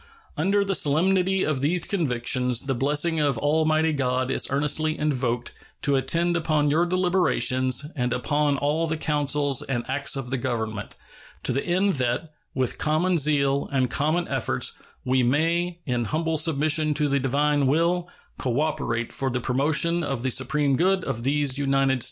[0.35, 5.95] Under the solemnity of these convictions the blessing of Almighty God is earnestly invoked to
[5.95, 10.95] attend upon your deliberations and upon all the counsels and acts of the Government,
[11.43, 14.73] to the end that, with common zeal and common efforts,
[15.05, 18.09] we may, in humble submission to the divine will,
[18.39, 21.99] cooperate for the promotion of the supreme good of these United States.